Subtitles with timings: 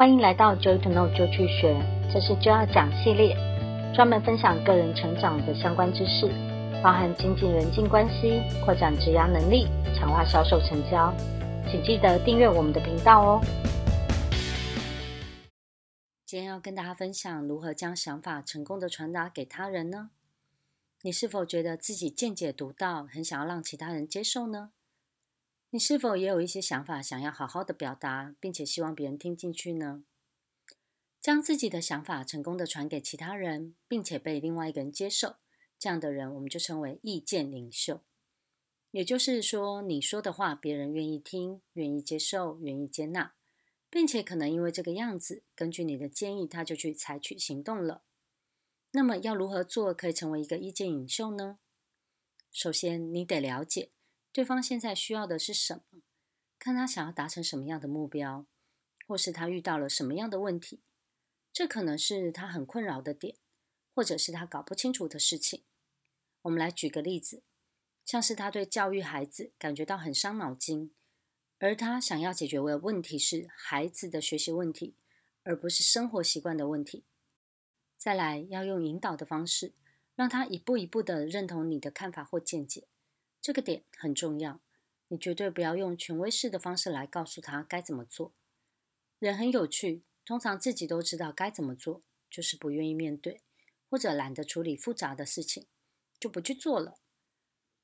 [0.00, 1.74] 欢迎来到 Joy to Know 就去学，
[2.14, 3.34] 这是就要讲系列，
[3.92, 6.28] 专门分享个人成长的相关知识，
[6.80, 9.66] 包含经济人际关系、扩展职涯能力、
[9.96, 11.12] 强化销售成交。
[11.68, 13.40] 请记得订阅我们的频道哦。
[16.24, 20.10] 今天要跟大家分享如何将想法成功的传达给他人呢？
[21.02, 24.70] 你是否觉得自己见解独到，很想要让其他人接受呢？
[25.70, 30.02] 你是否也有一些想法想要好好的表达，并且希望别人听进去呢？
[31.20, 35.36] 将自己的想法成功的传给其他人，并且被另外一个人接受，
[35.78, 38.00] 这样的人我们就称为意见领袖。
[38.92, 43.34] 也就是说，你说的话别人愿意听、愿意接受、愿意接纳，
[43.90, 48.02] 并且可能因为这个样子，根据你的建议，他就去采取行动了。
[48.92, 51.58] 那么要如何做可以成为一个意见领袖呢？
[52.50, 53.90] 首先，你得了解。
[54.38, 56.00] 对方现在需要的是什么？
[56.60, 58.46] 看他想要达成什么样的目标，
[59.04, 60.78] 或是他遇到了什么样的问题，
[61.52, 63.34] 这可能是他很困扰的点，
[63.92, 65.64] 或者是他搞不清楚的事情。
[66.42, 67.42] 我们来举个例子，
[68.04, 70.94] 像是他对教育孩子感觉到很伤脑筋，
[71.58, 74.94] 而他想要解决的问题是孩子的学习问题，
[75.42, 77.02] 而不是生活习惯的问题。
[77.96, 79.72] 再来，要用引导的方式，
[80.14, 82.86] 让他一步一步的认同你的看法或见解。
[83.48, 84.60] 这个点很重要，
[85.08, 88.34] 你绝对不要用权威式的方式来告诉他该怎么做。
[89.18, 93.40] 人很有趣，通常自己都知道该怎么做，就是不愿意面对，
[93.88, 95.66] 或者懒得处理复杂的事情，
[96.20, 96.98] 就不去做了。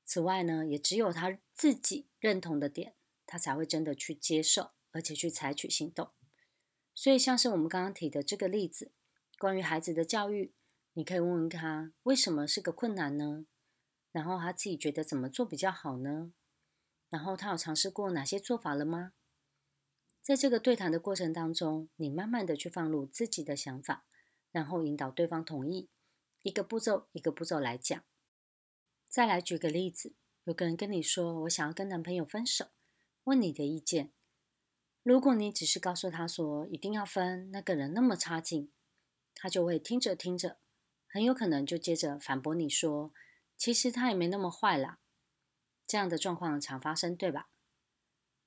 [0.05, 2.93] 此外呢，也只有他自己认同的点，
[3.25, 6.11] 他才会真的去接受，而且去采取行动。
[6.93, 8.91] 所以，像是我们刚刚提的这个例子，
[9.39, 10.53] 关于孩子的教育，
[10.93, 13.47] 你可以问问他，为什么是个困难呢？
[14.15, 16.31] 然后他自己觉得怎么做比较好呢？
[17.09, 19.11] 然后他有尝试过哪些做法了吗？
[20.21, 24.05] 在这个对谈的过程当中，你慢慢的去放入自己的想法，
[24.53, 25.89] 然后引导对方同意，
[26.43, 28.01] 一个步骤一个步骤来讲。
[29.09, 30.15] 再来举个例子，
[30.45, 32.67] 有个人跟你说：“我想要跟男朋友分手。”
[33.25, 34.13] 问你的意见。
[35.03, 38.71] 如果你只是告诉他说一定要分，那个人那么差劲，
[39.33, 40.57] 他就会听着听着，
[41.05, 43.11] 很有可能就接着反驳你说。
[43.57, 44.99] 其实他也没那么坏啦，
[45.87, 47.49] 这样的状况常发生，对吧？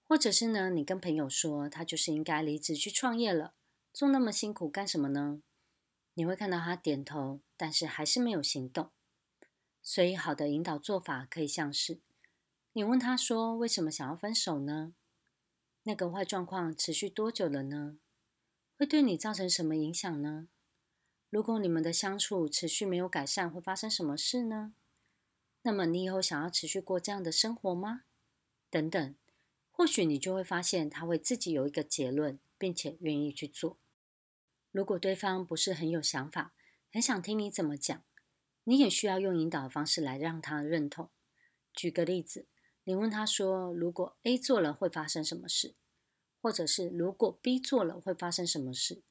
[0.07, 3.55] 或者是呢，你跟朋友说他就是应该离职去创业了，
[3.93, 5.43] 做那么辛苦干什么呢？
[6.15, 8.91] 你会看到他点头，但是还是没有行动。
[9.83, 12.01] 所以，好的引导做法可以像是：
[12.73, 14.93] 你问他说为什么想要分手呢？
[15.85, 17.99] 那个坏状况持续多久了呢？
[18.77, 20.49] 会对你造成什么影响呢？
[21.31, 24.73] 如果你们的相处持续没有改善，会发生什么事呢？
[25.63, 28.03] 那么你以后想要持续过这样的生活吗？
[28.71, 29.15] 等等，
[29.71, 33.79] 或许你就会发现他会自己有一个结论，并且愿意去做。
[34.71, 36.53] 如果对方不是很有想法，
[36.93, 38.03] 很想听你怎么讲，
[38.65, 41.11] 你也需要用引导的方式来让他认同。
[41.73, 42.47] 举个例子，
[42.85, 45.75] 你问他说：“如果 A 做了会发生什么事？”
[46.41, 49.03] 或者是“如果 B 做了会发生什么事？”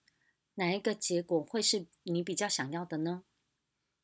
[0.56, 3.24] 哪一个结果会是你比较想要的呢？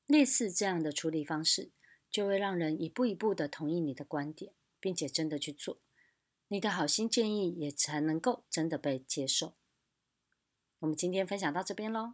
[0.06, 1.72] 类似这样的处理方式。
[2.14, 5.80] 就会让人一步一步的同意你的观点，并且真的去做，
[6.48, 9.56] 你的好心建议也才能够真的被接受。
[10.78, 12.14] 我们今天分享到这边喽。